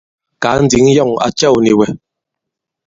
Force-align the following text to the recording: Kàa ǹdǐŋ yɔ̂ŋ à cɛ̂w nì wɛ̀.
Kàa 0.41 0.57
ǹdǐŋ 0.63 0.85
yɔ̂ŋ 0.95 1.11
à 1.25 1.27
cɛ̂w 1.37 1.55
nì 1.63 1.71
wɛ̀. 1.79 1.89